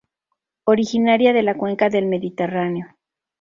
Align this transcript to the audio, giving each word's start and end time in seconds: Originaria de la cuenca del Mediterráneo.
Originaria 0.63 1.31
de 1.31 1.43
la 1.43 1.55
cuenca 1.55 1.91
del 1.91 2.07
Mediterráneo. 2.07 2.87